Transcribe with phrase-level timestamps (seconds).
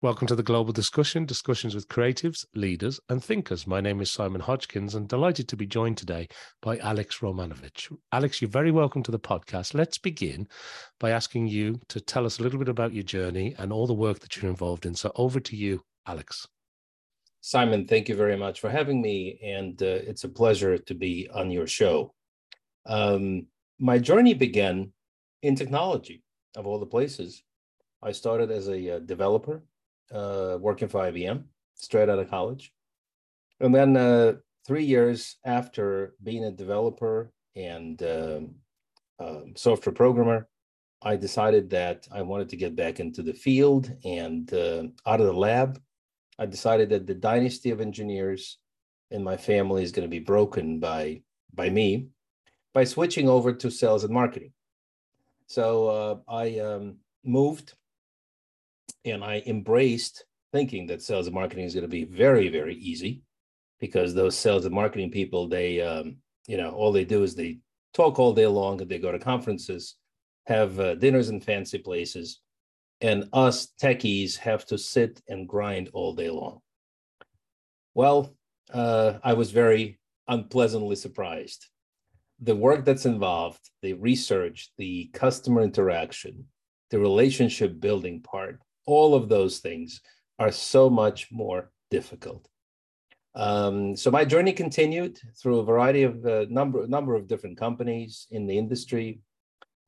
[0.00, 3.66] Welcome to the Global Discussion, discussions with creatives, leaders, and thinkers.
[3.66, 6.28] My name is Simon Hodgkins and delighted to be joined today
[6.62, 7.92] by Alex Romanovich.
[8.12, 9.74] Alex, you're very welcome to the podcast.
[9.74, 10.46] Let's begin
[11.00, 13.92] by asking you to tell us a little bit about your journey and all the
[13.92, 14.94] work that you're involved in.
[14.94, 16.46] So over to you, Alex.
[17.40, 19.40] Simon, thank you very much for having me.
[19.42, 22.14] And uh, it's a pleasure to be on your show.
[22.86, 23.48] Um,
[23.80, 24.92] my journey began
[25.42, 26.22] in technology,
[26.56, 27.42] of all the places.
[28.00, 29.64] I started as a uh, developer
[30.12, 31.44] uh, working for IBM
[31.74, 32.72] straight out of college.
[33.60, 34.34] And then uh,
[34.66, 38.54] three years after being a developer and um,
[39.18, 40.48] uh, software programmer,
[41.02, 45.26] I decided that I wanted to get back into the field and uh, out of
[45.26, 45.80] the lab.
[46.38, 48.58] I decided that the dynasty of engineers
[49.10, 51.22] in my family is going to be broken by
[51.54, 52.08] by me
[52.74, 54.52] by switching over to sales and marketing.
[55.46, 57.74] So uh, I um, moved
[59.04, 63.22] and I embraced thinking that sales and marketing is going to be very, very easy
[63.80, 67.58] because those sales and marketing people, they, um, you know, all they do is they
[67.94, 69.96] talk all day long and they go to conferences,
[70.46, 72.40] have uh, dinners in fancy places,
[73.00, 76.60] and us techies have to sit and grind all day long.
[77.94, 78.34] Well,
[78.72, 81.66] uh, I was very unpleasantly surprised.
[82.40, 86.44] The work that's involved, the research, the customer interaction,
[86.90, 90.00] the relationship building part, all of those things
[90.38, 92.48] are so much more difficult.
[93.34, 98.26] Um, so my journey continued through a variety of uh, number number of different companies
[98.30, 99.20] in the industry.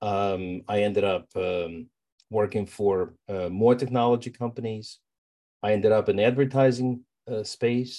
[0.03, 1.87] Um, I ended up um,
[2.31, 4.99] working for uh, more technology companies.
[5.63, 6.91] I ended up in advertising
[7.31, 7.95] uh, space.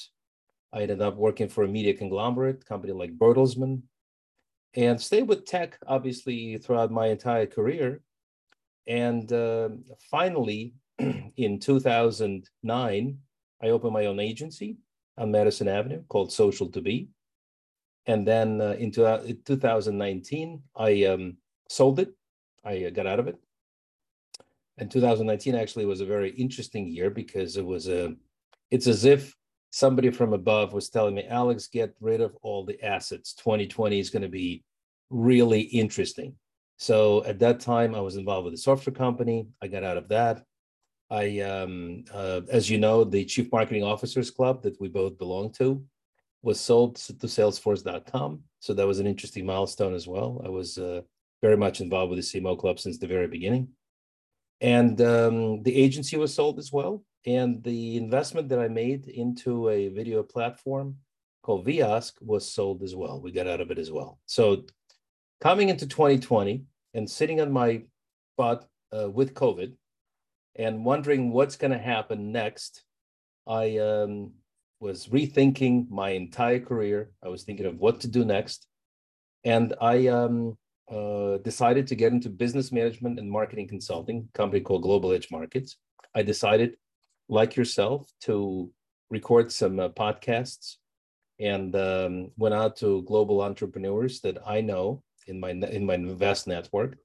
[0.74, 3.82] I ended up working for a media conglomerate company like Bertelsmann,
[4.76, 8.02] and stayed with tech obviously throughout my entire career.
[8.88, 9.70] And uh,
[10.10, 10.74] finally,
[11.38, 13.18] in 2009,
[13.64, 14.78] I opened my own agency
[15.18, 17.08] on Madison Avenue called Social2B.
[18.08, 21.38] And then uh, in 2019, I um,
[21.70, 22.14] sold it.
[22.66, 23.38] I uh, got out of it.
[24.78, 28.16] And 2019 actually was a very interesting year because it was a,
[28.72, 29.36] it's as if
[29.72, 33.34] somebody from above was telling me, Alex, get rid of all the assets.
[33.36, 34.64] 2020 is going to be
[35.10, 36.36] really interesting.
[36.78, 39.48] So at that time, I was involved with a software company.
[39.62, 40.44] I got out of that.
[41.12, 45.52] I, um, uh, as you know, the Chief Marketing Officers Club that we both belong
[45.54, 45.84] to
[46.42, 48.42] was sold to Salesforce.com.
[48.60, 50.42] So that was an interesting milestone as well.
[50.46, 51.02] I was uh,
[51.42, 53.68] very much involved with the CMO Club since the very beginning.
[54.62, 57.04] And um, the agency was sold as well.
[57.26, 60.96] And the investment that I made into a video platform
[61.44, 63.20] called Viosk was sold as well.
[63.20, 64.20] We got out of it as well.
[64.28, 64.64] So
[65.42, 67.84] coming into 2020 and sitting on my
[68.38, 69.74] butt uh, with COVID,
[70.56, 72.84] and wondering what's going to happen next,
[73.48, 74.34] I um,
[74.80, 77.12] was rethinking my entire career.
[77.24, 78.68] I was thinking of what to do next.
[79.44, 80.58] And I um,
[80.90, 85.76] uh, decided to get into business management and marketing consulting, company called GlobalEdgeMarkets.
[86.14, 86.76] I decided,
[87.30, 88.70] like yourself, to
[89.10, 90.76] record some uh, podcasts
[91.40, 96.48] and um, went out to global entrepreneurs that I know in my in my vast
[96.48, 96.98] network,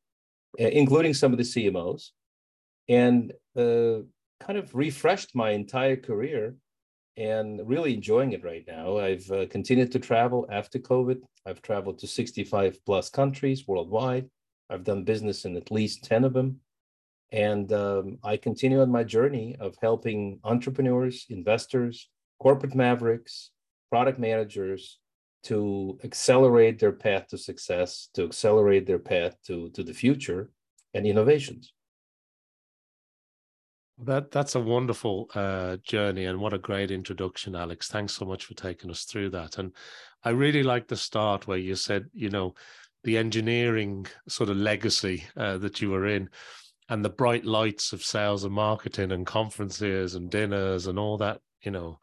[0.58, 2.10] including some of the CMOs,
[2.88, 3.98] and uh,
[4.40, 6.54] kind of refreshed my entire career
[7.16, 8.98] and really enjoying it right now.
[8.98, 11.22] I've uh, continued to travel after COVID.
[11.46, 14.28] I've traveled to 65 plus countries worldwide.
[14.68, 16.60] I've done business in at least 10 of them.
[17.32, 22.08] And um, I continue on my journey of helping entrepreneurs, investors,
[22.38, 23.50] corporate mavericks,
[23.90, 24.98] product managers
[25.44, 30.50] to accelerate their path to success, to accelerate their path to, to the future
[30.92, 31.72] and innovations.
[33.98, 37.88] That that's a wonderful uh, journey, and what a great introduction, Alex.
[37.88, 39.58] Thanks so much for taking us through that.
[39.58, 39.72] And
[40.22, 42.54] I really like the start where you said, you know,
[43.04, 46.28] the engineering sort of legacy uh, that you were in,
[46.90, 51.40] and the bright lights of sales and marketing and conferences and dinners and all that,
[51.62, 51.98] you know,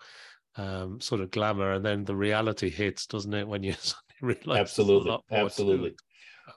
[0.57, 3.47] um, sort of glamour, and then the reality hits, doesn't it?
[3.47, 3.75] When you
[4.21, 5.95] realize absolutely, absolutely,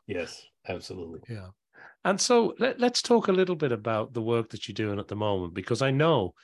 [0.06, 1.49] yes, absolutely, yeah.
[2.06, 5.08] And so let, us talk a little bit about the work that you're doing at
[5.08, 6.35] the moment, because I know,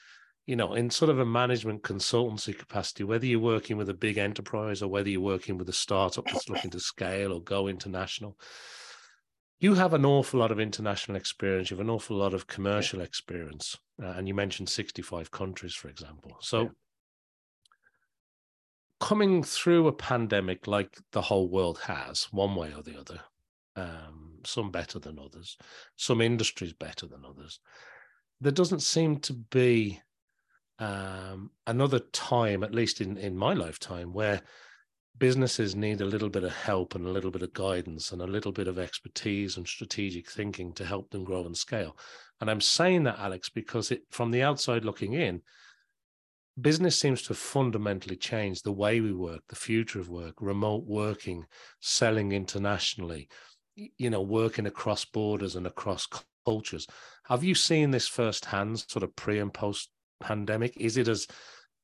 [0.45, 4.19] you know, in sort of a management consultancy capacity, whether you're working with a big
[4.19, 8.37] enterprise or whether you're working with a startup that's looking to scale or go international,
[9.61, 11.71] you have an awful lot of international experience.
[11.71, 13.79] You have an awful lot of commercial experience.
[14.03, 16.39] Uh, and you mentioned 65 countries, for example.
[16.41, 16.69] So, yeah.
[18.99, 23.21] coming through a pandemic like the whole world has, one way or the other,
[23.77, 25.57] um, some better than others,
[25.97, 27.61] some industries better than others.
[28.41, 30.01] there doesn't seem to be
[30.79, 34.43] um, another time, at least in, in my lifetime, where
[35.19, 38.27] businesses need a little bit of help and a little bit of guidance and a
[38.27, 41.97] little bit of expertise and strategic thinking to help them grow and scale.
[42.41, 45.43] And I'm saying that, Alex, because it, from the outside looking in,
[46.61, 50.85] business seems to have fundamentally changed the way we work, the future of work, remote
[50.85, 51.45] working,
[51.81, 53.29] selling internationally,
[53.75, 56.07] you know, working across borders and across
[56.45, 56.87] cultures.
[57.25, 59.91] Have you seen this firsthand, sort of pre and post
[60.21, 60.77] pandemic?
[60.77, 61.27] Is it as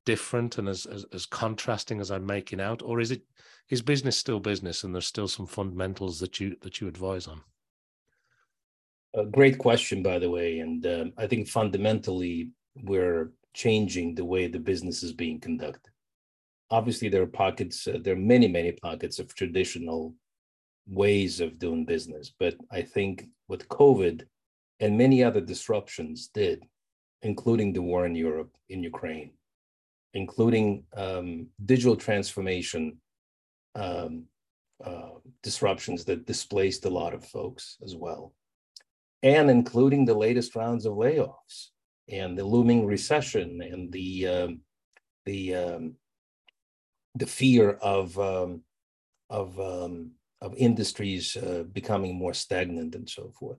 [0.05, 3.23] different and as, as, as contrasting as I'm making out, or is it
[3.69, 7.43] is business still business and there's still some fundamentals that you that you advise on?
[9.14, 12.50] A great question, by the way, and um, I think fundamentally
[12.82, 15.93] we're changing the way the business is being conducted.
[16.70, 17.87] Obviously, there are pockets.
[17.87, 20.14] Uh, there are many, many pockets of traditional
[20.88, 24.26] ways of doing business, but I think what COVID
[24.81, 26.64] and many other disruptions did
[27.23, 29.32] including the war in Europe, in Ukraine,
[30.14, 32.99] including um, digital transformation
[33.75, 34.25] um,
[34.85, 35.11] uh,
[35.43, 38.32] disruptions that displaced a lot of folks as well,
[39.23, 41.69] and including the latest rounds of layoffs
[42.08, 44.61] and the looming recession and the um,
[45.26, 45.94] the um,
[47.17, 48.62] the fear of um,
[49.29, 53.58] of um, of industries uh, becoming more stagnant and so forth.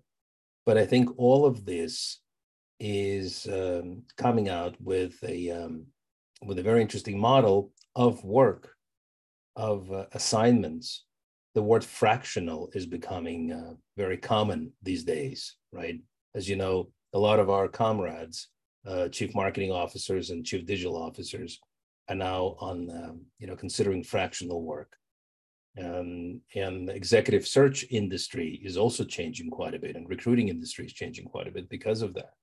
[0.65, 2.21] But I think all of this
[2.79, 5.85] is um, coming out with a um,
[6.41, 8.75] with a very interesting model of work,
[9.55, 11.05] of uh, assignments.
[11.55, 15.99] The word fractional is becoming uh, very common these days, right?
[16.35, 18.49] As you know, a lot of our comrades,
[18.87, 21.59] uh, chief marketing officers and chief digital officers,
[22.07, 24.95] are now on, um, you know, considering fractional work.
[25.77, 30.86] Um, and the executive search industry is also changing quite a bit, and recruiting industry
[30.86, 32.33] is changing quite a bit because of that.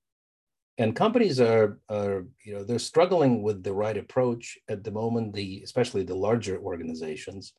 [0.79, 5.33] And companies are, are you know they're struggling with the right approach at the moment
[5.33, 7.53] the especially the larger organizations.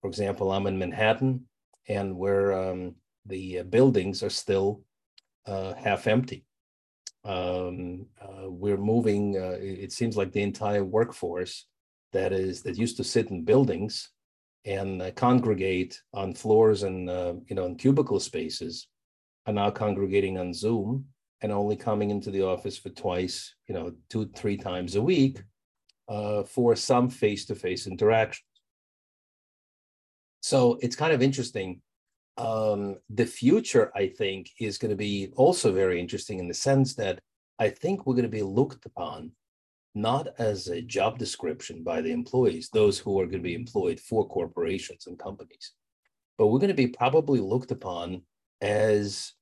[0.00, 1.46] For example i'm in manhattan
[1.88, 2.94] and where um,
[3.26, 4.82] the uh, buildings are still
[5.46, 6.44] uh, half empty.
[7.24, 11.66] Um, uh, we're moving uh, it seems like the entire workforce
[12.12, 14.10] that is that used to sit in buildings
[14.64, 18.88] and uh, congregate on floors and uh, you know in cubicle spaces
[19.46, 21.06] are now congregating on zoom
[21.40, 25.42] and only coming into the office for twice, you know, two, three times a week
[26.08, 28.44] uh, for some face-to-face interactions.
[30.40, 31.80] So it's kind of interesting.
[32.36, 36.94] Um, the future, I think, is going to be also very interesting in the sense
[36.96, 37.20] that
[37.58, 39.32] I think we're going to be looked upon
[40.00, 44.00] not as a job description by the employees, those who are going to be employed
[44.00, 45.72] for corporations and companies,
[46.36, 48.22] but we're going to be probably looked upon
[48.60, 49.32] as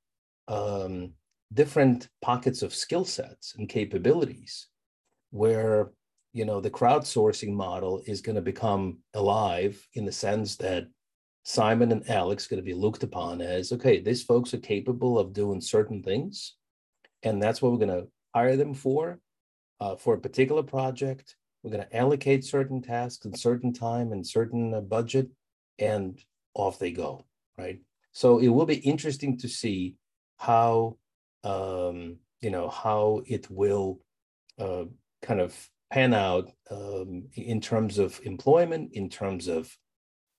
[0.49, 1.13] um,
[1.53, 4.69] different pockets of skill sets and capabilities
[5.31, 5.91] where
[6.33, 10.87] you know the crowdsourcing model is going to become alive in the sense that
[11.45, 15.33] simon and alex going to be looked upon as okay these folks are capable of
[15.33, 16.55] doing certain things
[17.23, 19.19] and that's what we're going to hire them for
[19.81, 24.27] uh, for a particular project we're going to allocate certain tasks and certain time and
[24.27, 25.29] certain uh, budget
[25.79, 26.21] and
[26.55, 27.25] off they go
[27.59, 27.81] right
[28.13, 29.97] so it will be interesting to see
[30.39, 30.97] how
[31.45, 34.01] um, you know, how it will
[34.59, 34.85] uh,
[35.23, 35.55] kind of
[35.93, 39.75] pan out um, in terms of employment, in terms of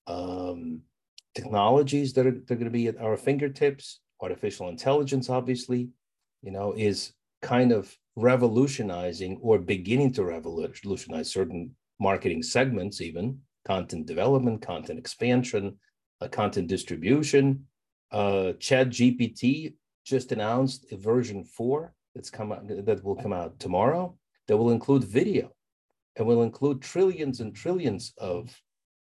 [0.06, 0.80] um,
[1.34, 4.00] technologies that are, that are going to be at our fingertips.
[4.20, 5.90] Artificial intelligence, obviously,
[6.42, 11.70] you know, is kind of revolutionizing or beginning to revolutionize certain
[12.00, 15.78] marketing segments, even content development, content expansion,
[16.20, 17.64] uh, content distribution.
[18.10, 24.16] Uh, ChatGPT just announced a version four that's come out that will come out tomorrow
[24.48, 25.52] that will include video
[26.16, 28.60] and will include trillions and trillions of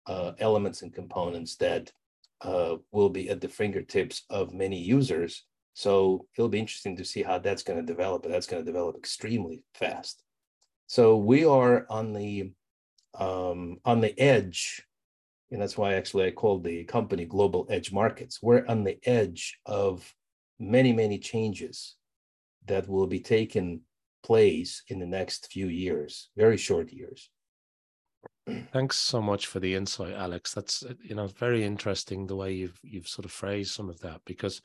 [0.07, 1.91] uh, elements and components that
[2.43, 5.45] uh, will be at the fingertips of many users.
[5.75, 8.71] So it'll be interesting to see how that's going to develop, but that's going to
[8.71, 10.23] develop extremely fast.
[10.87, 12.53] So we are on the
[13.19, 14.83] um, on the edge,
[15.51, 18.39] and that's why actually I called the company GlobalEdgeMarkets.
[18.43, 20.13] We're on the edge of
[20.59, 21.97] many, many changes
[22.67, 23.81] that will be taken
[24.23, 27.31] place in the next few years, very short years.
[28.73, 30.53] Thanks so much for the insight, Alex.
[30.55, 34.21] That's you know very interesting the way you've you've sort of phrased some of that
[34.25, 34.61] because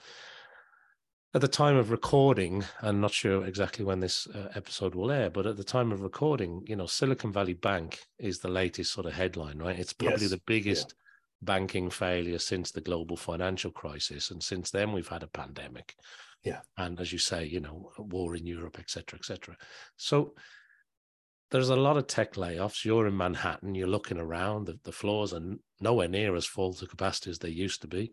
[1.36, 5.30] at the time of recording, I'm not sure exactly when this uh, episode will air,
[5.30, 9.06] but at the time of recording, you know, Silicon Valley Bank is the latest sort
[9.06, 9.78] of headline, right?
[9.78, 10.32] It's probably yes.
[10.32, 10.96] the biggest
[11.42, 15.98] banking failure since the global financial crisis, and since then we've had a pandemic.
[16.46, 19.58] Yeah, and as you say, you know, war in Europe, etc., etc.
[19.98, 20.36] So
[21.52, 22.84] there's a lot of tech layoffs.
[22.84, 25.42] You're in Manhattan, you're looking around, the, the floors are
[25.80, 28.12] nowhere near as full to capacity as they used to be.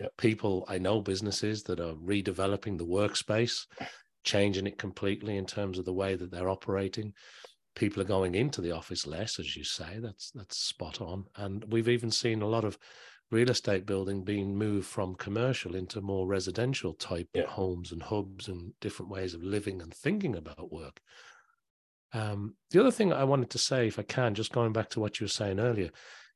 [0.00, 0.12] Yep.
[0.18, 3.66] People, I know businesses that are redeveloping the workspace,
[4.24, 7.12] changing it completely in terms of the way that they're operating.
[7.74, 9.98] People are going into the office less, as you say.
[10.02, 11.24] That's that's spot on.
[11.36, 12.76] And we've even seen a lot of
[13.30, 17.46] real estate building being moved from commercial into more residential type yeah.
[17.46, 21.00] homes and hubs and different ways of living and thinking about work.
[22.12, 25.00] Um, the other thing I wanted to say, if I can, just going back to
[25.00, 25.90] what you were saying earlier,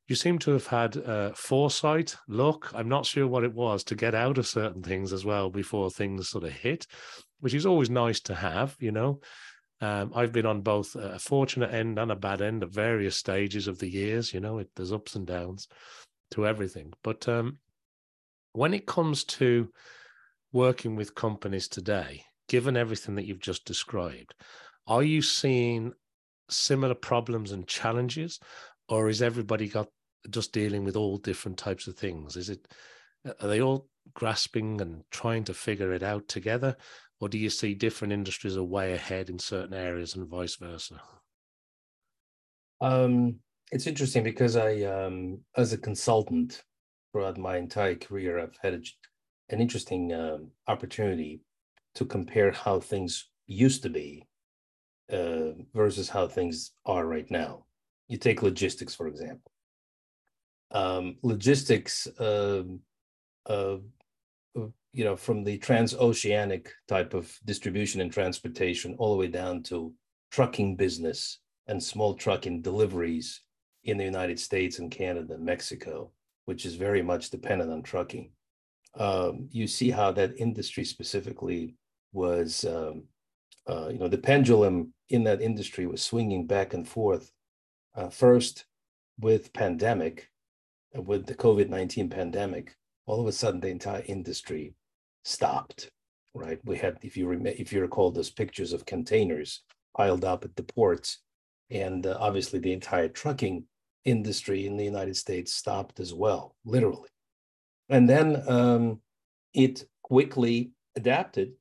[0.07, 2.71] you seem to have had uh, foresight, luck.
[2.73, 5.91] I'm not sure what it was to get out of certain things as well before
[5.91, 6.87] things sort of hit,
[7.41, 9.19] which is always nice to have, you know.
[9.79, 13.67] Um, I've been on both a fortunate end and a bad end at various stages
[13.67, 14.33] of the years.
[14.33, 15.67] You know, it, there's ups and downs
[16.31, 16.93] to everything.
[17.03, 17.59] But um,
[18.53, 19.69] when it comes to
[20.51, 24.33] working with companies today, given everything that you've just described,
[24.87, 25.93] are you seeing
[26.49, 28.39] similar problems and challenges,
[28.87, 29.89] or is everybody got
[30.29, 32.35] just dealing with all different types of things?
[32.35, 32.67] Is it
[33.41, 36.75] are they all grasping and trying to figure it out together,
[37.19, 41.01] or do you see different industries are way ahead in certain areas and vice versa?
[42.79, 43.39] Um,
[43.71, 46.63] it's interesting because I, um, as a consultant
[47.11, 48.81] throughout my entire career, I've had a,
[49.53, 51.41] an interesting um, opportunity
[51.95, 54.27] to compare how things used to be
[55.11, 57.65] uh, versus how things are right now.
[58.07, 59.51] You take logistics, for example.
[60.71, 62.63] Um, logistics, uh,
[63.45, 63.77] uh,
[64.93, 69.93] you know, from the transoceanic type of distribution and transportation all the way down to
[70.31, 73.41] trucking business and small trucking deliveries
[73.83, 76.11] in the United States and Canada, Mexico,
[76.45, 78.31] which is very much dependent on trucking.
[78.97, 81.75] Um, you see how that industry specifically
[82.13, 83.03] was um,
[83.69, 87.31] uh, you know, the pendulum in that industry was swinging back and forth.
[87.95, 88.65] Uh, first,
[89.19, 90.29] with pandemic,
[90.93, 94.73] with the COVID nineteen pandemic, all of a sudden the entire industry
[95.23, 95.89] stopped.
[96.33, 96.59] Right?
[96.65, 99.63] We had, if you rem- if you recall, those pictures of containers
[99.95, 101.19] piled up at the ports,
[101.71, 103.63] and uh, obviously the entire trucking
[104.05, 107.09] industry in the United States stopped as well, literally.
[107.89, 109.01] And then um,
[109.53, 111.53] it quickly adapted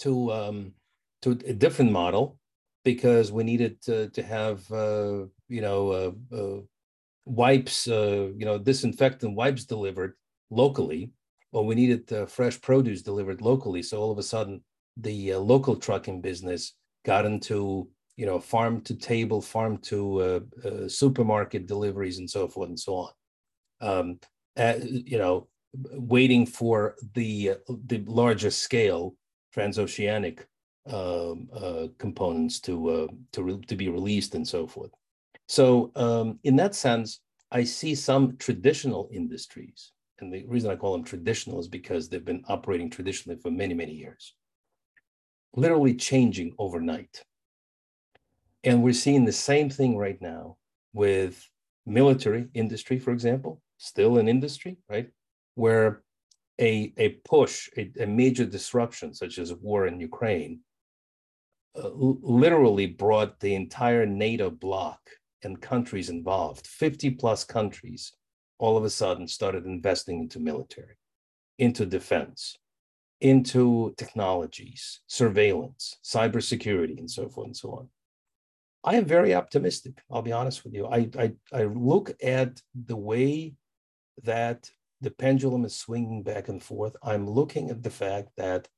[0.00, 0.72] to um,
[1.22, 2.38] to a different model
[2.84, 6.60] because we needed to, to have uh, you know uh, uh,
[7.24, 10.14] wipes uh, you know disinfectant wipes delivered
[10.50, 11.10] locally
[11.52, 13.82] or we needed uh, fresh produce delivered locally.
[13.82, 14.62] So all of a sudden
[14.96, 20.44] the local trucking business got into you know farm to table farm to
[20.88, 23.12] supermarket deliveries and so forth and so on.
[23.80, 24.18] Um,
[24.82, 25.48] you know
[25.92, 27.52] waiting for the
[27.86, 29.14] the larger scale
[29.54, 30.46] transoceanic
[30.88, 34.90] um, uh, components to uh, to re- to be released and so forth.
[35.46, 40.92] So um, in that sense, I see some traditional industries, and the reason I call
[40.92, 44.34] them traditional is because they've been operating traditionally for many many years,
[45.54, 47.22] literally changing overnight.
[48.64, 50.56] And we're seeing the same thing right now
[50.92, 51.48] with
[51.86, 55.08] military industry, for example, still an industry, right,
[55.54, 56.02] where
[56.60, 60.60] a, a push, a, a major disruption, such as war in Ukraine,
[61.76, 65.00] uh, literally brought the entire NATO bloc
[65.42, 68.12] and countries involved, 50 plus countries,
[68.58, 70.96] all of a sudden started investing into military,
[71.58, 72.56] into defense,
[73.20, 77.88] into technologies, surveillance, cybersecurity, and so forth and so on.
[78.84, 80.00] I am very optimistic.
[80.10, 80.86] I'll be honest with you.
[80.86, 83.54] I, I, I look at the way
[84.22, 84.70] that
[85.00, 86.96] the pendulum is swinging back and forth.
[87.02, 88.68] I'm looking at the fact that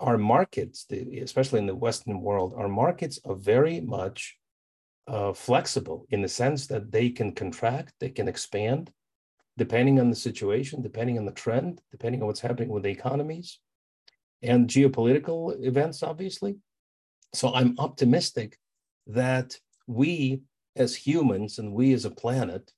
[0.00, 4.36] our markets, especially in the Western world, our markets are very much
[5.06, 8.92] uh, flexible in the sense that they can contract, they can expand,
[9.56, 13.58] depending on the situation, depending on the trend, depending on what's happening with the economies
[14.42, 16.56] and geopolitical events, obviously.
[17.34, 18.56] So I'm optimistic
[19.08, 20.42] that we
[20.76, 22.70] as humans and we as a planet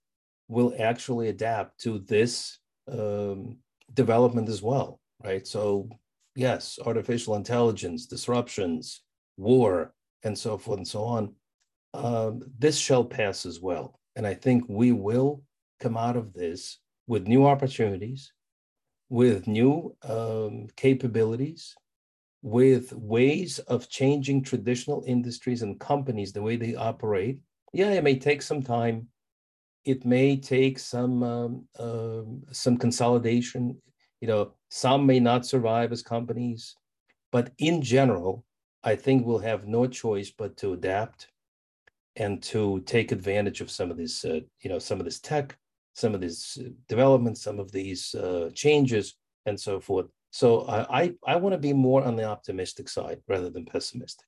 [0.49, 2.59] will actually adapt to this
[2.91, 3.59] um,
[3.93, 5.47] development as well, right?
[5.47, 5.91] So
[6.35, 9.03] yes, artificial intelligence, disruptions,
[9.37, 11.35] war, and so forth and so on,
[11.95, 13.99] um, this shall pass as well.
[14.17, 15.43] And I think we will
[15.81, 18.33] come out of this with new opportunities,
[19.09, 21.75] with new um, capabilities,
[22.43, 27.41] with ways of changing traditional industries and companies, the way they operate.
[27.73, 29.09] Yeah, it may take some time
[29.85, 32.23] it may take some um, uh,
[32.53, 33.81] some consolidation.
[34.21, 36.77] You know, some may not survive as companies,
[37.33, 38.45] but in general,
[38.83, 41.29] I think we'll have no choice but to adapt
[42.17, 45.57] and to take advantage of some of this, uh, you know, some of this tech,
[45.95, 50.07] some of this uh, development, some of these uh, changes, and so forth.
[50.31, 54.27] So I I, I want to be more on the optimistic side rather than pessimistic.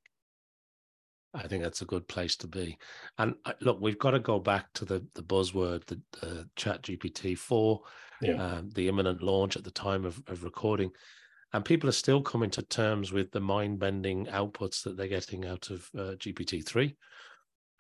[1.35, 2.77] I think that's a good place to be.
[3.19, 7.37] And uh, look, we've got to go back to the the buzzword, the, the ChatGPT
[7.37, 7.83] four,
[8.23, 8.35] yeah.
[8.35, 10.91] um, the imminent launch at the time of, of recording,
[11.53, 15.47] and people are still coming to terms with the mind bending outputs that they're getting
[15.47, 16.97] out of uh, GPT three.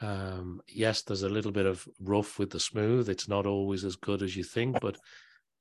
[0.00, 3.08] Um, yes, there's a little bit of rough with the smooth.
[3.08, 4.98] It's not always as good as you think, but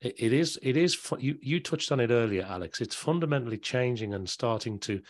[0.01, 0.59] it, it is.
[0.61, 0.97] It is.
[1.19, 2.81] You you touched on it earlier, Alex.
[2.81, 5.01] It's fundamentally changing and starting to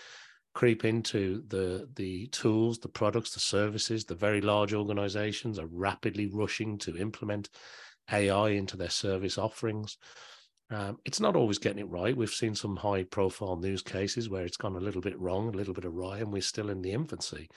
[0.53, 4.03] creep into the the tools, the products, the services.
[4.03, 7.49] The very large organizations are rapidly rushing to implement
[8.11, 9.97] AI into their service offerings.
[10.69, 12.15] Um, it's not always getting it right.
[12.15, 15.57] We've seen some high profile news cases where it's gone a little bit wrong, a
[15.57, 17.49] little bit awry, and we're still in the infancy.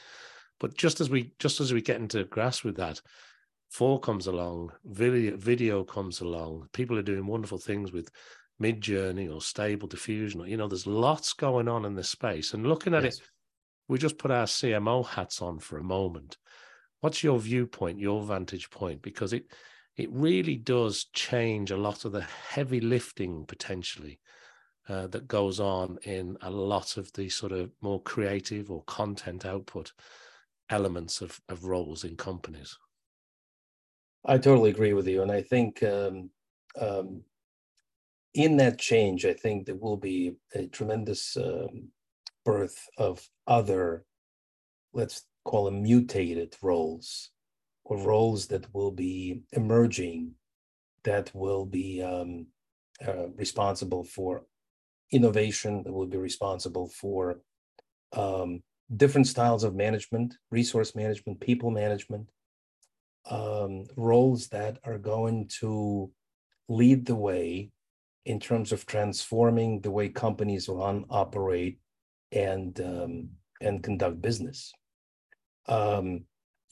[0.58, 3.00] But just as we just as we get into grasp with that,
[3.70, 6.68] four comes along, video video comes along.
[6.72, 8.10] People are doing wonderful things with
[8.62, 12.66] Midjourney or stable diffusion or you know there's lots going on in this space and
[12.66, 13.18] looking at yes.
[13.18, 13.24] it
[13.88, 16.36] we just put our cmo hats on for a moment
[17.00, 19.46] what's your viewpoint your vantage point because it
[19.96, 24.18] it really does change a lot of the heavy lifting potentially
[24.88, 29.46] uh, that goes on in a lot of the sort of more creative or content
[29.46, 29.92] output
[30.70, 32.76] elements of, of roles in companies.
[34.24, 35.22] I totally agree with you.
[35.22, 36.30] And I think um,
[36.80, 37.22] um,
[38.34, 41.88] in that change, I think there will be a tremendous um,
[42.44, 44.04] birth of other,
[44.92, 47.30] let's call them mutated roles
[47.84, 50.34] or roles that will be emerging
[51.04, 52.46] that will be um,
[53.06, 54.44] uh, responsible for
[55.12, 57.40] innovation, that will be responsible for
[58.14, 58.62] um,
[58.96, 62.28] different styles of management, resource management, people management,
[63.30, 66.10] um, roles that are going to
[66.68, 67.70] lead the way
[68.26, 71.78] in terms of transforming the way companies run, operate,
[72.32, 73.28] and um,
[73.60, 74.72] and conduct business.
[75.68, 76.24] Um,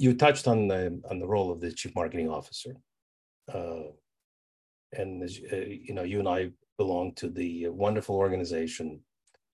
[0.02, 2.74] you touched on the on the role of the chief marketing officer,
[3.54, 3.84] uh,
[4.92, 9.00] and uh, you know, you and I belong to the wonderful organization,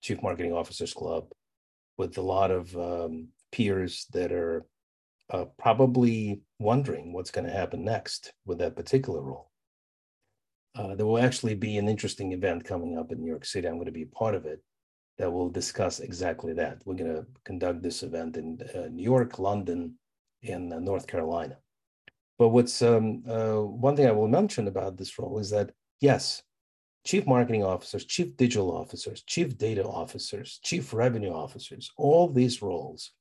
[0.01, 1.25] Chief Marketing Officers Club,
[1.99, 4.65] with a lot of um, peers that are
[5.29, 9.51] uh, probably wondering what's going to happen next with that particular role.
[10.75, 13.67] Uh, there will actually be an interesting event coming up in New York City.
[13.67, 14.63] I'm going to be part of it
[15.19, 16.81] that will discuss exactly that.
[16.85, 19.93] We're going to conduct this event in uh, New York, London,
[20.43, 21.57] and uh, North Carolina.
[22.37, 26.41] But what's um, uh, one thing I will mention about this role is that yes,
[27.05, 33.11] chief marketing officers, chief digital officers, chief data officers, chief revenue officers, all these roles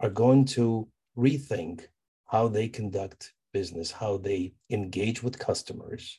[0.00, 1.86] are going to rethink
[2.26, 6.18] how they conduct business, how they engage with customers,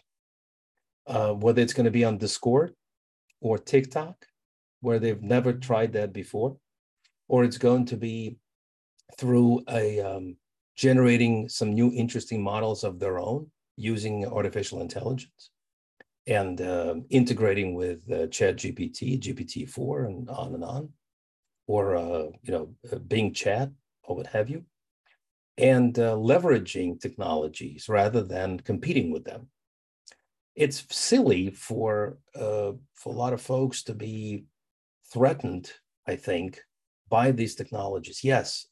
[1.08, 2.74] uh, whether it's going to be on Discord
[3.42, 4.26] or TikTok,
[4.80, 6.58] where they've never tried that before,
[7.28, 8.38] or it's going to be
[9.18, 10.38] through a um,
[10.76, 15.52] generating some new interesting models of their own using artificial intelligence
[16.28, 20.90] and uh, integrating with uh, ChatGPT, GPT-4, and on and on,
[21.68, 23.70] or uh, you know, uh, Bing Chat
[24.04, 24.66] or what have you,
[25.58, 29.48] and uh, leveraging technologies rather than competing with them.
[30.56, 34.46] It's silly for uh, for a lot of folks to be
[35.12, 35.72] threatened.
[36.08, 36.62] I think
[37.10, 38.24] by these technologies.
[38.24, 38.68] Yes,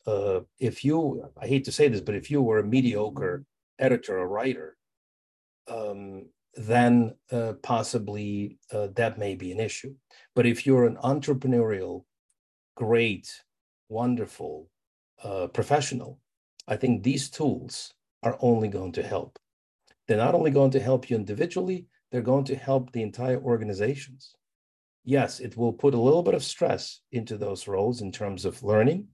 [0.59, 3.45] if you, I hate to say this, but if you were a mediocre
[3.79, 4.77] editor or writer,
[5.67, 9.95] um, then uh, possibly uh, that may be an issue.
[10.35, 12.05] But if you're an entrepreneurial,
[12.75, 13.43] great,
[13.89, 14.69] wonderful
[15.23, 16.19] uh, professional,
[16.67, 19.39] I think these tools are only going to help.
[20.07, 24.35] They're not only going to help you individually, they're going to help the entire organizations.
[25.03, 28.63] Yes, it will put a little bit of stress into those roles in terms of
[28.63, 29.07] learning,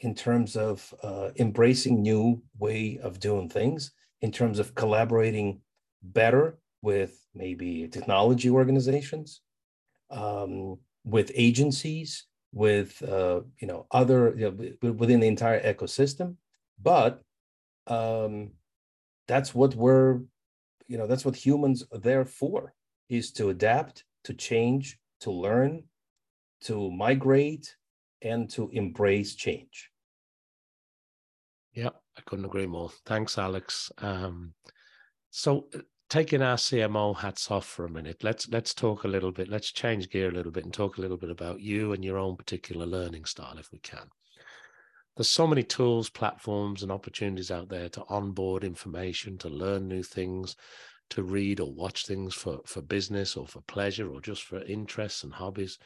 [0.00, 5.60] in terms of uh, embracing new way of doing things, in terms of collaborating
[6.02, 9.42] better with maybe technology organizations,
[10.10, 16.34] um, with agencies, with uh, you know other you know, within the entire ecosystem.
[16.82, 17.22] But
[17.86, 18.50] um,
[19.28, 20.20] that's what we're
[20.88, 22.74] you know that's what humans are there for
[23.08, 25.84] is to adapt, to change, to learn,
[26.62, 27.74] to migrate,
[28.22, 29.90] and to embrace change.
[31.72, 32.90] Yeah, I couldn't agree more.
[33.06, 33.90] Thanks, Alex.
[33.98, 34.54] Um,
[35.30, 35.78] so uh,
[36.10, 39.48] taking our CMO hats off for a minute, let's let's talk a little bit.
[39.48, 42.18] Let's change gear a little bit and talk a little bit about you and your
[42.18, 44.06] own particular learning style, if we can.
[45.16, 50.02] There's so many tools, platforms, and opportunities out there to onboard information, to learn new
[50.02, 50.56] things,
[51.12, 55.24] to read or watch things for for business or for pleasure or just for interests
[55.24, 55.78] and hobbies.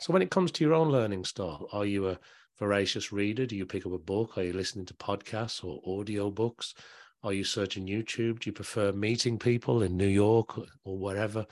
[0.00, 2.18] So when it comes to your own learning style, are you a
[2.58, 3.44] voracious reader?
[3.46, 4.38] Do you pick up a book?
[4.38, 6.74] Are you listening to podcasts or audio books?
[7.22, 8.40] Are you searching YouTube?
[8.40, 11.46] Do you prefer meeting people in New York or wherever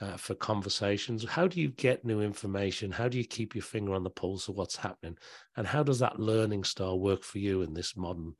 [0.00, 1.24] uh, for conversations?
[1.24, 2.90] How do you get new information?
[2.90, 5.16] How do you keep your finger on the pulse of what's happening?
[5.56, 8.34] And how does that learning style work for you in this modern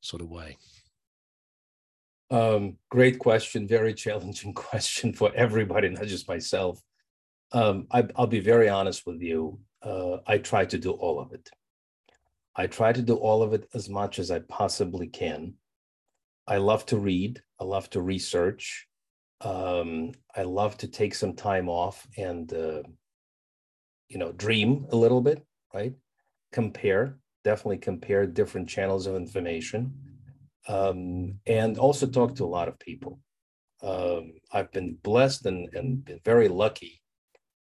[0.00, 0.58] sort of way?
[2.32, 3.68] Um, great question.
[3.68, 6.80] Very challenging question for everybody, not just myself.
[7.52, 9.60] Um, I, will be very honest with you.
[9.82, 11.50] Uh, I try to do all of it.
[12.56, 15.54] I try to do all of it as much as I possibly can.
[16.46, 17.42] I love to read.
[17.60, 18.86] I love to research.
[19.42, 22.82] Um, I love to take some time off and, uh,
[24.08, 25.94] you know, dream a little bit, right?
[26.52, 30.11] Compare, definitely compare different channels of information,
[30.68, 33.18] um, and also talk to a lot of people.
[33.82, 37.02] Um, I've been blessed and, and been very lucky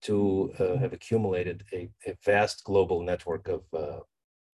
[0.02, 4.00] to uh, have accumulated a, a, vast global network of uh,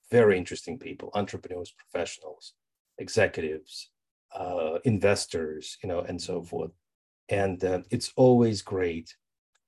[0.10, 2.54] very interesting people, entrepreneurs, professionals,
[3.00, 3.89] executives,
[4.34, 6.72] uh, investors, you know, and so forth.
[7.28, 9.13] And uh, it's always great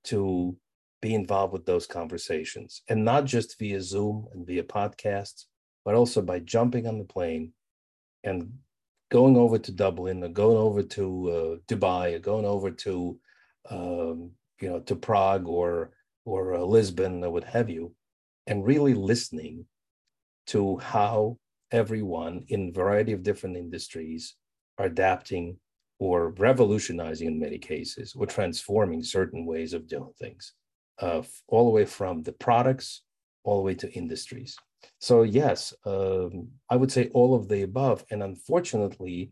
[0.06, 0.56] to
[1.02, 5.46] be involved with those conversations and not just via Zoom and via podcasts,
[5.84, 7.52] but also by jumping on the plane
[8.24, 8.52] and
[9.12, 13.20] going over to Dublin or going over to uh, Dubai or going over to,
[13.70, 15.92] um, you know, to Prague or,
[16.26, 17.94] or uh, Lisbon or what have you,
[18.48, 19.66] and really listening
[20.48, 21.38] to how
[21.72, 24.36] everyone in a variety of different industries
[24.78, 25.58] are adapting
[26.00, 30.54] or revolutionizing in many cases or transforming certain ways of doing things
[31.00, 33.04] uh, all the way from the products
[33.44, 34.56] all the way to industries
[35.00, 39.32] so yes um, i would say all of the above and unfortunately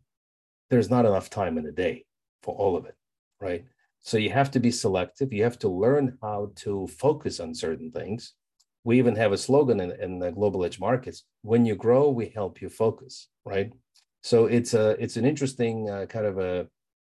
[0.70, 2.06] there's not enough time in a day
[2.42, 2.96] for all of it
[3.42, 3.66] right?
[4.02, 5.34] So you have to be selective.
[5.34, 8.34] You have to learn how to focus on certain things.
[8.84, 12.30] We even have a slogan in, in the global edge markets when you grow we
[12.30, 13.72] help you focus right?
[14.24, 16.68] So it's a it's an interesting uh, kind of a,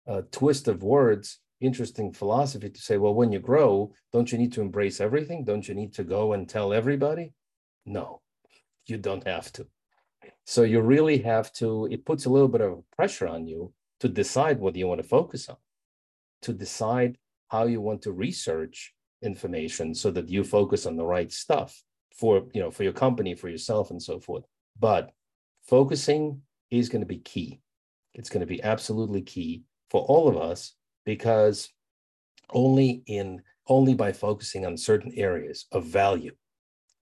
[0.08, 4.52] a, twist of words interesting philosophy to say well when you grow don't you need
[4.54, 5.46] to embrace everything?
[5.46, 7.34] Don't you need to go and tell everybody?
[7.86, 8.22] No
[8.88, 9.68] you don't have to.
[10.46, 14.10] So you really have to it puts a little bit of pressure on you to
[14.10, 15.58] decide what you want to focus on
[16.42, 17.18] to decide
[17.50, 21.84] how you want to research information so that you focus on the right stuff
[22.16, 24.44] for you know for your company for yourself and so forth.
[24.80, 25.12] But
[25.64, 27.62] focusing is going to be key.
[28.14, 30.74] It's going to be absolutely key for all of us
[31.06, 31.70] because
[32.50, 36.34] only in only by focusing on certain areas of value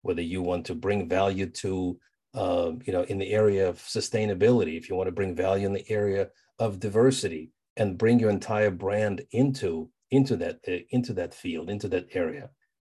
[0.02, 1.98] whether you want to bring value to
[2.34, 5.72] uh, you know in the area of sustainability if you want to bring value in
[5.72, 11.34] the area of diversity and bring your entire brand into into that uh, into that
[11.34, 12.50] field, into that area,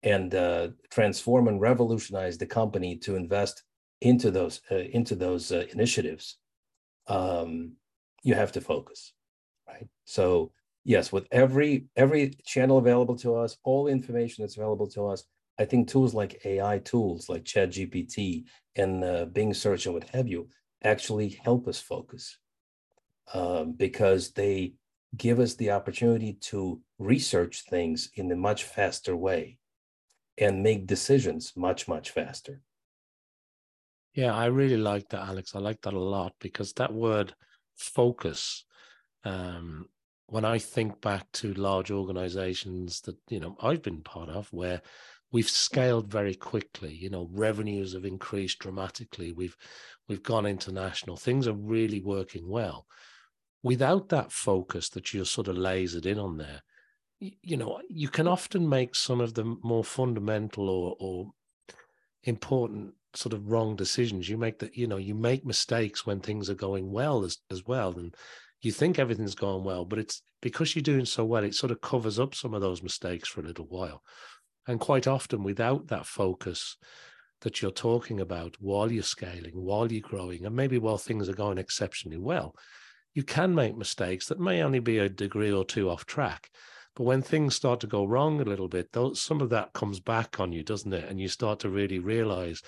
[0.03, 3.63] and uh, transform and revolutionize the company to invest
[4.01, 6.37] into those uh, into those uh, initiatives.
[7.07, 7.73] Um,
[8.23, 9.13] you have to focus,
[9.67, 9.87] right?
[10.05, 10.51] So
[10.83, 15.23] yes, with every every channel available to us, all the information that's available to us,
[15.59, 20.27] I think tools like AI tools like ChatGPT and uh, Bing Search and what have
[20.27, 20.49] you
[20.83, 22.37] actually help us focus
[23.33, 24.73] um, because they
[25.15, 29.57] give us the opportunity to research things in a much faster way
[30.37, 32.61] and make decisions much, much faster.
[34.13, 35.55] Yeah, I really like that, Alex.
[35.55, 37.33] I like that a lot because that word
[37.77, 38.65] focus,
[39.23, 39.87] um,
[40.27, 44.81] when I think back to large organizations that, you know, I've been part of where
[45.31, 49.31] we've scaled very quickly, you know, revenues have increased dramatically.
[49.31, 49.55] We've
[50.07, 51.17] we've gone international.
[51.17, 52.85] Things are really working well
[53.63, 56.61] without that focus that you're sort of lasered in on there,
[57.19, 61.31] you know, you can often make some of the more fundamental or, or
[62.23, 64.27] important sort of wrong decisions.
[64.27, 67.65] You make that, you know, you make mistakes when things are going well as, as
[67.65, 67.91] well.
[67.97, 68.15] And
[68.61, 71.81] you think everything's going well, but it's because you're doing so well, it sort of
[71.81, 74.01] covers up some of those mistakes for a little while.
[74.71, 76.77] And quite often, without that focus
[77.41, 81.33] that you're talking about while you're scaling, while you're growing, and maybe while things are
[81.33, 82.55] going exceptionally well,
[83.13, 86.49] you can make mistakes that may only be a degree or two off track.
[86.95, 89.99] But when things start to go wrong a little bit, though, some of that comes
[89.99, 91.09] back on you, doesn't it?
[91.09, 92.61] And you start to really realize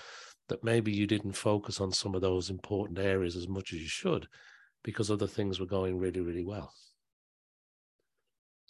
[0.50, 3.88] that maybe you didn't focus on some of those important areas as much as you
[3.88, 4.26] should
[4.82, 6.70] because other things were going really, really well.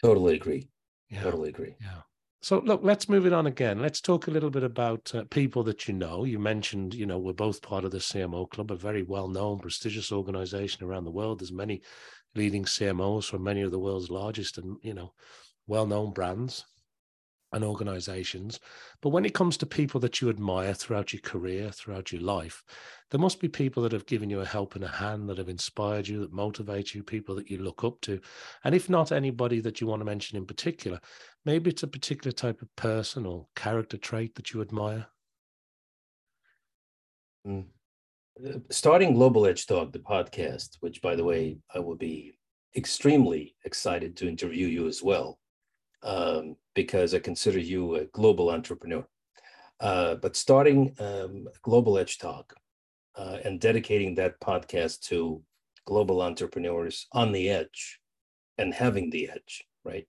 [0.00, 0.68] Totally agree.
[1.10, 1.22] Yeah.
[1.22, 1.74] Totally agree.
[1.80, 2.02] Yeah.
[2.44, 3.80] So look, let's move it on again.
[3.80, 6.24] Let's talk a little bit about uh, people that you know.
[6.24, 10.12] You mentioned, you know, we're both part of the CMO Club, a very well-known, prestigious
[10.12, 11.40] organization around the world.
[11.40, 11.80] There's many
[12.34, 15.14] leading CMOs from many of the world's largest and you know
[15.66, 16.66] well-known brands
[17.54, 18.58] and organizations.
[19.00, 22.62] But when it comes to people that you admire throughout your career, throughout your life,
[23.10, 25.48] there must be people that have given you a help and a hand, that have
[25.48, 28.20] inspired you, that motivate you, people that you look up to.
[28.64, 31.00] And if not anybody that you want to mention in particular,
[31.44, 35.06] maybe it's a particular type of person or character trait that you admire.
[37.46, 37.66] Mm.
[38.70, 42.36] Starting Global Edge Talk, the podcast, which by the way, I will be
[42.76, 45.38] extremely excited to interview you as well
[46.04, 49.06] um, because I consider you a global entrepreneur.
[49.80, 52.54] Uh, but starting um, Global Edge Talk
[53.16, 55.42] uh, and dedicating that podcast to
[55.84, 58.00] global entrepreneurs on the edge
[58.58, 60.06] and having the edge, right?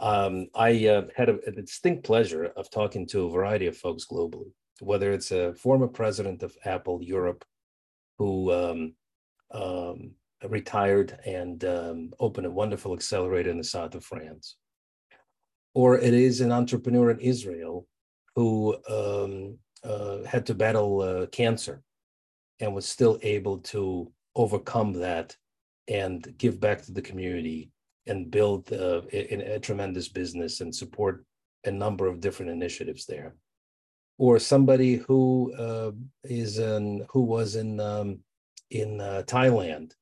[0.00, 4.06] Um, I uh, had a, a, distinct pleasure of talking to a variety of folks
[4.10, 7.44] globally, whether it's a former president of Apple Europe
[8.18, 8.94] who um,
[9.52, 10.12] um,
[10.48, 14.56] retired and um, opened a wonderful accelerator in the south of France,
[15.74, 17.86] or it is an entrepreneur in Israel
[18.36, 21.82] who um, uh, had to battle uh, cancer
[22.60, 25.36] and was still able to overcome that
[25.88, 27.70] and give back to the community
[28.06, 31.24] and build uh, a, a, tremendous business and support
[31.64, 33.34] a number of different initiatives there.
[34.18, 38.20] Or somebody who uh, is in, who was in um,
[38.70, 39.92] in uh, Thailand,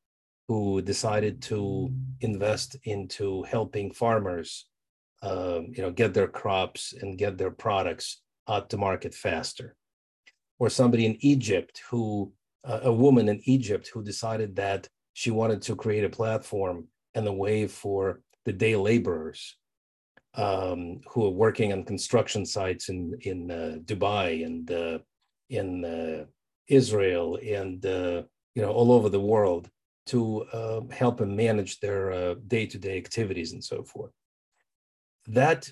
[0.49, 4.67] who decided to invest into helping farmers
[5.23, 9.77] um, you know, get their crops and get their products out to market faster.
[10.59, 12.33] Or somebody in Egypt who,
[12.65, 17.27] uh, a woman in Egypt who decided that she wanted to create a platform and
[17.27, 19.57] a way for the day laborers
[20.35, 24.99] um, who are working on construction sites in in uh, Dubai and uh,
[25.51, 26.25] in uh,
[26.69, 28.23] Israel and uh,
[28.55, 29.69] you know all over the world
[30.07, 34.13] to uh, help them manage their day to day activities and so forth
[35.27, 35.71] that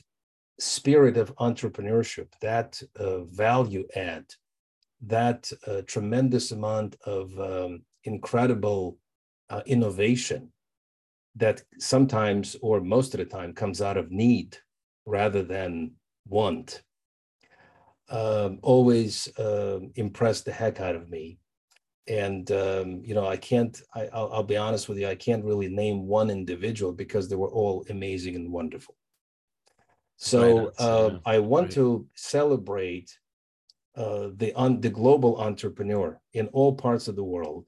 [0.58, 4.26] spirit of entrepreneurship, that uh, value add,
[5.02, 8.98] that uh, tremendous amount of um, incredible
[9.48, 10.52] uh, innovation
[11.36, 14.56] that sometimes or most of the time comes out of need
[15.06, 15.92] rather than
[16.28, 16.82] want
[18.10, 21.38] um, always um, impressed the heck out of me.
[22.08, 25.68] And um, you know i can't I, will be honest with you i can't really
[25.68, 28.96] name one individual because they were all amazing and wonderful
[30.20, 31.72] so uh, I want right.
[31.76, 33.10] to celebrate
[33.96, 37.64] uh, the un- the global entrepreneur in all parts of the world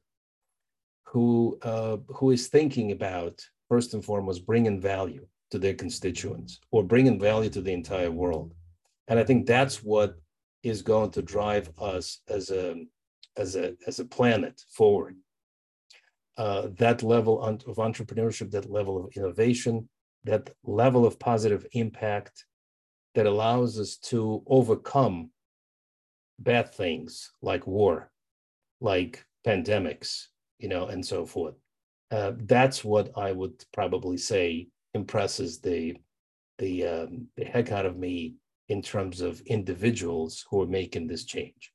[1.04, 6.84] who uh, who is thinking about first and foremost bringing value to their constituents or
[6.84, 8.52] bringing value to the entire world,
[9.08, 10.16] and I think that's what
[10.62, 12.84] is going to drive us as a
[13.38, 15.16] as a as a planet forward.
[16.36, 19.88] Uh, that level of entrepreneurship, that level of innovation,
[20.24, 22.44] that level of positive impact
[23.14, 25.30] that allows us to overcome
[26.38, 28.10] bad things like war,
[28.80, 30.26] like pandemics,
[30.58, 31.54] you know, and so forth.
[32.10, 35.96] Uh, that's what I would probably say impresses the
[36.58, 38.34] the um, the heck out of me
[38.68, 41.72] in terms of individuals who are making this change.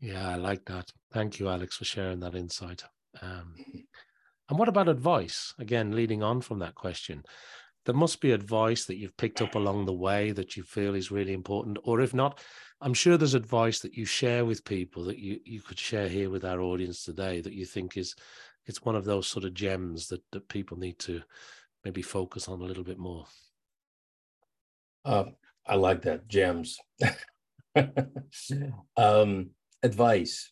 [0.00, 0.92] Yeah, I like that.
[1.12, 2.84] Thank you, Alex, for sharing that insight.
[3.22, 3.54] Um,
[4.48, 5.54] and what about advice?
[5.58, 7.24] Again, leading on from that question,
[7.84, 11.10] there must be advice that you've picked up along the way that you feel is
[11.10, 11.78] really important.
[11.84, 12.40] Or if not,
[12.80, 16.28] I'm sure there's advice that you share with people that you, you could share here
[16.28, 18.14] with our audience today that you think is
[18.66, 21.22] it's one of those sort of gems that, that people need to
[21.84, 23.24] maybe focus on a little bit more.
[25.04, 25.26] Uh,
[25.64, 26.78] I like that gems.
[28.96, 29.50] um,
[29.82, 30.50] advice.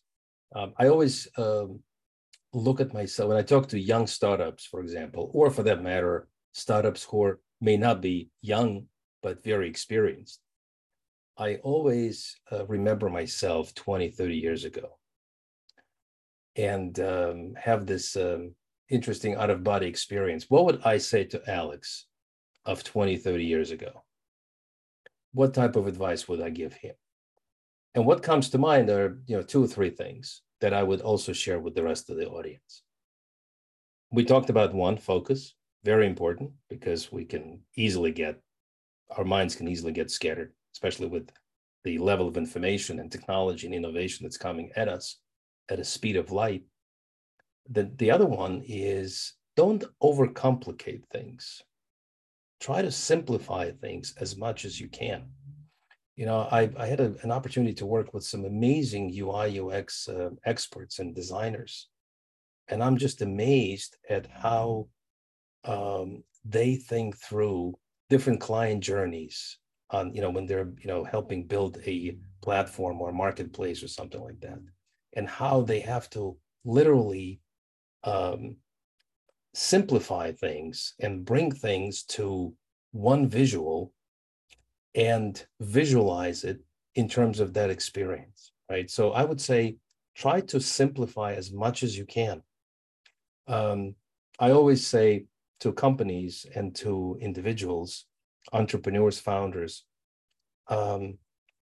[0.55, 1.81] Um, I always um,
[2.55, 6.27] look at myself when I talk to young startups, for example, or for that matter,
[6.53, 8.87] startups who are, may not be young
[9.21, 10.39] but very experienced.
[11.37, 14.97] I always uh, remember myself 20, 30 years ago
[16.55, 18.55] and um, have this um,
[18.89, 20.45] interesting out of body experience.
[20.47, 22.05] What would I say to Alex
[22.65, 24.03] of 20, 30 years ago?
[25.33, 26.93] What type of advice would I give him?
[27.95, 31.01] And what comes to mind are you know two or three things that I would
[31.01, 32.83] also share with the rest of the audience.
[34.11, 38.39] We talked about one focus, very important because we can easily get
[39.17, 41.29] our minds can easily get scattered, especially with
[41.83, 45.17] the level of information and technology and innovation that's coming at us
[45.69, 46.63] at a speed of light.
[47.69, 51.61] The, the other one is don't overcomplicate things.
[52.59, 55.25] Try to simplify things as much as you can.
[56.15, 60.07] You know, I, I had a, an opportunity to work with some amazing UI UX
[60.07, 61.89] uh, experts and designers,
[62.69, 64.87] and I'm just amazed at how
[65.65, 67.75] um, they think through
[68.09, 69.57] different client journeys
[69.91, 74.21] on you know when they're you know helping build a platform or marketplace or something
[74.21, 74.59] like that
[75.13, 77.39] and how they have to literally
[78.03, 78.55] um,
[79.53, 82.53] simplify things and bring things to
[82.91, 83.93] one visual
[84.95, 86.59] and visualize it
[86.95, 88.89] in terms of that experience right?
[88.89, 89.77] So i would say
[90.15, 92.41] try to simplify as much as you can.
[93.47, 93.95] Um,
[94.39, 95.25] i always say
[95.61, 98.05] to companies and to individuals
[98.51, 99.85] entrepreneurs founders
[100.67, 101.17] um,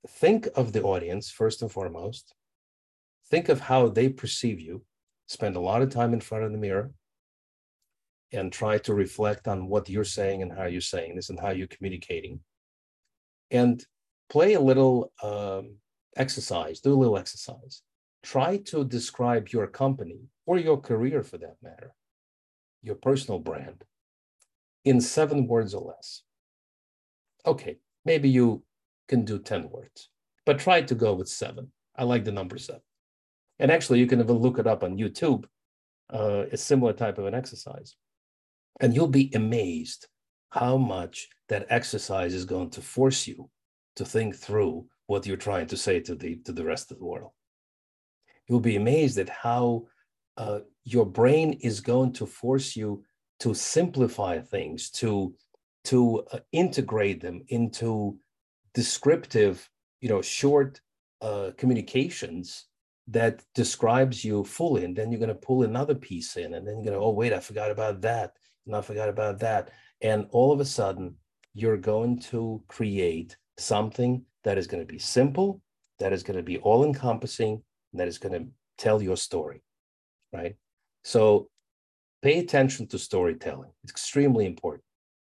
[0.07, 2.35] think of the audience first and foremost.
[3.31, 4.85] Think of how they perceive you.
[5.27, 6.91] Spend a lot of time in front of the mirror
[8.33, 11.51] and try to reflect on what you're saying and how you're saying this and how
[11.51, 12.41] you're communicating
[13.53, 13.85] and
[14.29, 15.77] play a little um,
[16.17, 17.83] exercise do a little exercise.
[18.23, 21.95] Try to describe your company or your career for that matter
[22.83, 23.85] your personal brand
[24.85, 26.23] in seven words or less.
[27.47, 28.65] Okay maybe you
[29.09, 30.09] can do 10 words
[30.45, 31.71] but try to go with seven.
[31.97, 32.83] I like the number seven.
[33.59, 35.45] And actually, you can even look it up on YouTube,
[36.13, 37.97] uh, a similar type of an exercise.
[38.81, 40.09] And you'll be amazed
[40.51, 43.51] how much that exercise is going to force you
[43.95, 47.05] to think through what you're trying to say to the, to the rest of the
[47.05, 47.33] world.
[48.49, 49.85] You'll be amazed at how
[50.39, 53.05] uh, your brain is going to force you
[53.41, 55.35] to simplify things, to,
[55.85, 58.17] to uh, integrate them into
[58.73, 59.69] descriptive,
[60.01, 60.81] you know, short
[61.21, 62.65] uh, communications
[63.09, 66.77] that describes you fully and then you're going to pull another piece in and then
[66.77, 68.31] you're going to oh wait i forgot about that
[68.65, 69.71] and i forgot about that
[70.03, 71.17] and all of a sudden
[71.55, 75.61] you're going to create something that is going to be simple
[75.99, 77.63] that is going to be all encompassing
[77.93, 79.63] that is going to tell your story
[80.33, 80.57] right?
[81.05, 81.49] So
[82.23, 83.71] pay attention to storytelling.
[83.85, 84.85] It's extremely important.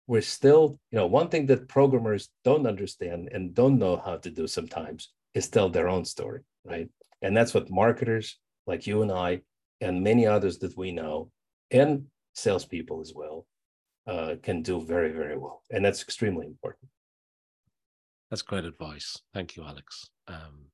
[0.07, 4.31] We're still you know one thing that programmers don't understand and don't know how to
[4.31, 6.89] do sometimes is tell their own story right?
[7.23, 9.41] And that's what marketers like you and I,
[9.81, 11.31] and many others that we know,
[11.71, 12.05] and
[12.35, 13.47] salespeople as well,
[14.09, 15.63] uh, can do very, very well.
[15.71, 16.89] And that's extremely important.
[18.31, 19.21] That's great advice.
[19.35, 20.11] Thank you, Alex.
[20.27, 20.67] Um,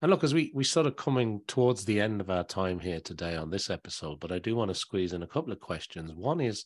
[0.00, 3.00] and look, as we we sort of coming towards the end of our time here
[3.00, 6.12] today on this episode, but I do want to squeeze in a couple of questions.
[6.12, 6.64] One is,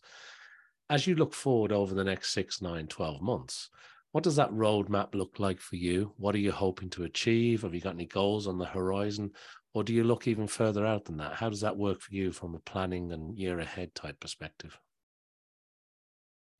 [0.91, 3.71] as you look forward over the next six, nine, 12 months,
[4.11, 6.13] what does that roadmap look like for you?
[6.19, 7.63] What are you hoping to achieve?
[7.63, 9.31] Have you got any goals on the horizon?
[9.73, 11.35] Or do you look even further out than that?
[11.35, 14.79] How does that work for you from a planning and year ahead type perspective?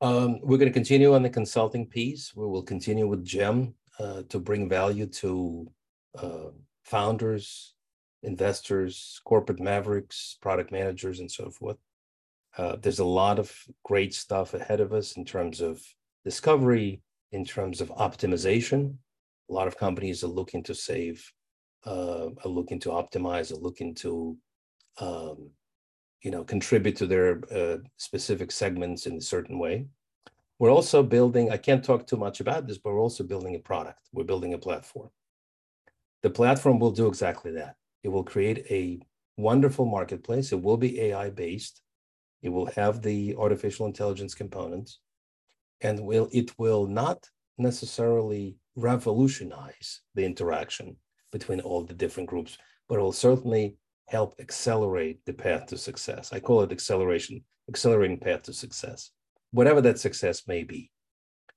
[0.03, 2.35] Um, we're going to continue on the consulting piece.
[2.35, 5.71] We will continue with GEM uh, to bring value to
[6.19, 6.51] uh,
[6.83, 7.75] founders,
[8.25, 11.77] investors, corporate mavericks, product managers, and so forth.
[12.59, 15.81] Uh, there's a lot of great stuff ahead of us in terms of
[16.25, 18.97] discovery, in terms of optimization.
[19.51, 21.33] A lot of companies are looking to save,
[21.87, 24.37] uh, are looking to optimize, are looking to,
[24.99, 25.51] um,
[26.23, 29.87] you know, contribute to their uh, specific segments in a certain way.
[30.59, 33.59] We're also building, I can't talk too much about this, but we're also building a
[33.59, 33.99] product.
[34.13, 35.11] We're building a platform.
[36.23, 37.75] The platform will do exactly that.
[38.05, 39.01] It will create a
[39.37, 40.53] wonderful marketplace.
[40.53, 41.83] It will be AI based.
[42.43, 45.01] It will have the artificial intelligence components
[45.81, 50.97] and will it will not necessarily revolutionize the interaction
[51.33, 52.57] between all the different groups,
[52.89, 53.77] but it will certainly
[54.09, 56.33] help accelerate the path to success.
[56.33, 59.11] I call it acceleration, accelerating path to success,
[59.53, 60.91] whatever that success may be,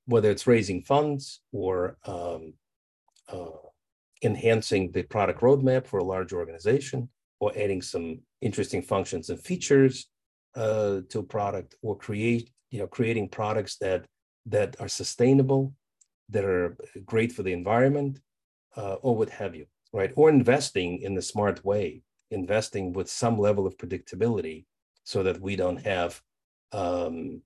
[0.06, 2.54] whether it's raising funds or um,
[3.28, 3.50] uh,
[4.24, 10.10] enhancing the product roadmap for a large organization, or adding some interesting functions and features
[10.56, 14.06] uh, to a product, or create you know creating products that
[14.46, 15.74] that are sustainable,
[16.30, 18.20] that are great for the environment,
[18.78, 20.12] uh, or what have you, right?
[20.16, 22.02] Or investing in a smart way,
[22.32, 24.66] investing with some level of predictability
[25.04, 26.22] so that we don't have,
[26.72, 27.42] um,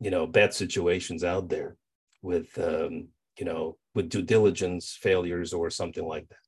[0.00, 1.76] you know, bad situations out there
[2.22, 3.08] with, um,
[3.38, 6.38] you know, with due diligence failures or something like that.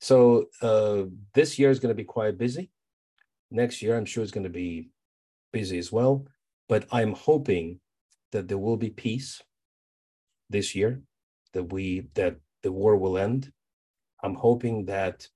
[0.00, 2.70] So uh, this year is going to be quite busy.
[3.50, 4.90] Next year, I'm sure is going to be
[5.52, 6.26] busy as well.
[6.68, 7.80] But I'm hoping
[8.32, 9.42] that there will be peace
[10.50, 11.00] this year,
[11.52, 13.52] that we that the war will end,
[14.22, 15.28] I'm hoping that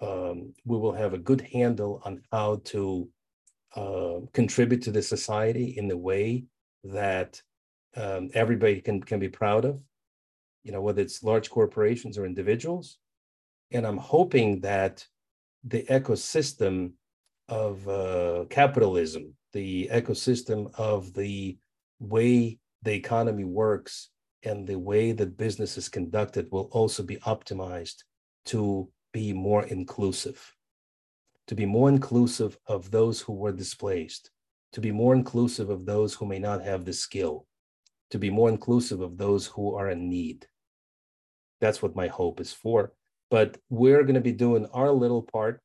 [0.00, 3.08] um, we will have a good handle on how to
[3.76, 6.44] uh, contribute to the society in the way
[6.84, 7.40] that
[7.96, 9.80] um, everybody can can be proud of.
[10.62, 12.98] You know, whether it's large corporations or individuals,
[13.70, 15.06] and I'm hoping that
[15.64, 16.92] the ecosystem
[17.48, 21.58] of uh, capitalism, the ecosystem of the
[22.00, 24.10] way the economy works
[24.42, 28.02] and the way that business is conducted will also be optimized
[28.46, 30.40] to be more inclusive,
[31.46, 34.30] to be more inclusive of those who were displaced,
[34.72, 37.46] to be more inclusive of those who may not have the skill,
[38.10, 40.46] to be more inclusive of those who are in need.
[41.60, 42.92] That's what my hope is for.
[43.30, 45.60] But we're going to be doing our little part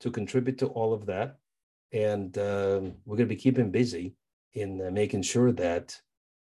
[0.00, 1.36] to contribute to all of that.
[1.92, 4.16] And um, we're going to be keeping busy
[4.54, 5.96] in uh, making sure that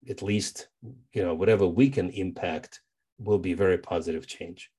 [0.08, 0.68] at least,
[1.12, 2.82] you know, whatever we can impact
[3.18, 4.72] will be very positive change.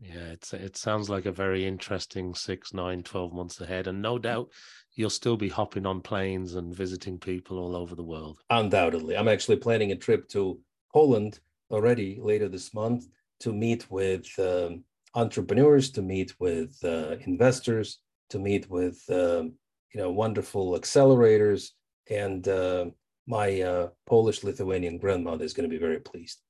[0.00, 3.86] Yeah, it's it sounds like a very interesting six, nine, 12 months ahead.
[3.86, 4.50] And no doubt
[4.94, 8.40] you'll still be hopping on planes and visiting people all over the world.
[8.50, 9.16] Undoubtedly.
[9.16, 10.60] I'm actually planning a trip to
[10.92, 11.40] Poland
[11.70, 13.06] already later this month
[13.40, 14.84] to meet with um,
[15.14, 17.98] entrepreneurs, to meet with uh, investors,
[18.30, 19.54] to meet with um,
[19.92, 21.70] you know wonderful accelerators,
[22.10, 22.86] and uh,
[23.26, 26.40] my uh, Polish Lithuanian grandmother is going to be very pleased.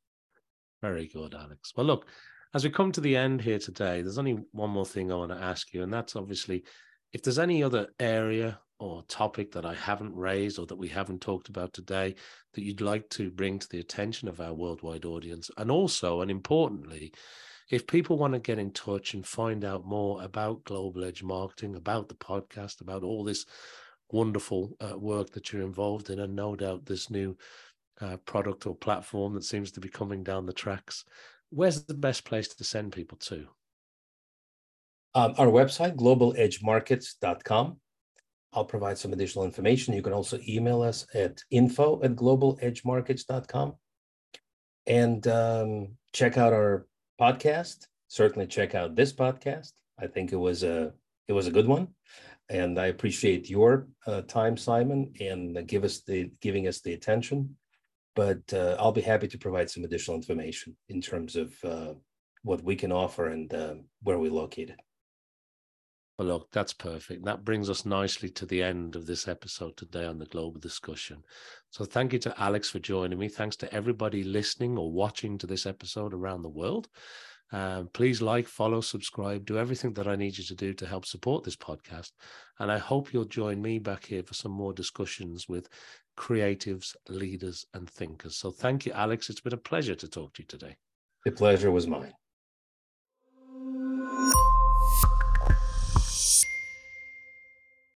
[0.83, 1.73] Very good, Alex.
[1.77, 2.07] Well, look,
[2.55, 5.33] as we come to the end here today, there's only one more thing I want
[5.33, 6.63] to ask you, and that's obviously
[7.13, 11.21] if there's any other area or topic that I haven't raised or that we haven't
[11.21, 12.15] talked about today
[12.55, 16.31] that you'd like to bring to the attention of our worldwide audience, and also, and
[16.31, 17.13] importantly,
[17.71, 21.75] if people want to get in touch and find out more about Global Edge Marketing,
[21.75, 23.47] about the podcast, about all this
[24.13, 27.37] wonderful uh, work that you're involved in, and no doubt this new
[28.01, 31.05] uh, product or platform that seems to be coming down the tracks,
[31.55, 33.47] where's the best place to send people to?
[35.15, 37.77] Um, our website, globaledgemarkets.com.
[38.53, 39.95] I'll provide some additional information.
[39.95, 43.75] You can also email us at info at globaledgemarkets.com
[44.87, 46.87] and um, check out our
[47.21, 47.87] podcast.
[48.09, 49.73] Certainly check out this podcast.
[49.99, 50.93] I think it was a
[51.27, 51.89] it was a good one,
[52.49, 57.57] and I appreciate your uh, time, Simon, and give us the giving us the attention.
[58.15, 61.95] But uh, I'll be happy to provide some additional information in terms of uh,
[62.43, 64.77] what we can offer and uh, where we're located.
[66.19, 67.25] Well, look, that's perfect.
[67.25, 71.25] That brings us nicely to the end of this episode today on the global discussion.
[71.71, 73.29] So, thank you to Alex for joining me.
[73.29, 76.89] Thanks to everybody listening or watching to this episode around the world.
[77.53, 81.05] Um, please like, follow, subscribe, do everything that I need you to do to help
[81.05, 82.11] support this podcast.
[82.59, 85.69] And I hope you'll join me back here for some more discussions with
[86.17, 88.37] creatives, leaders, and thinkers.
[88.37, 89.31] So thank you, Alex.
[89.31, 90.77] It's been a pleasure to talk to you today.
[91.25, 92.13] The pleasure was mine.